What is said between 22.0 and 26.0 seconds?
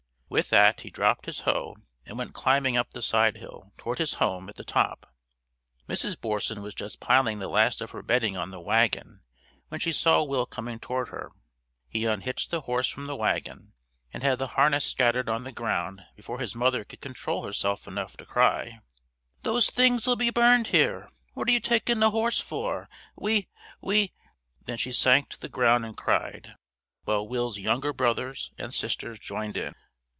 horse for we we" Then she sank to the ground and